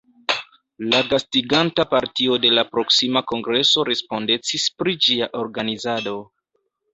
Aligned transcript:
La 0.93 1.01
gastiganta 1.09 1.85
partio 1.91 2.37
de 2.45 2.51
la 2.59 2.63
proksima 2.77 3.23
kongreso 3.33 3.85
respondecis 3.91 4.67
pri 4.81 4.97
ĝia 5.09 5.29
organizado. 5.43 6.17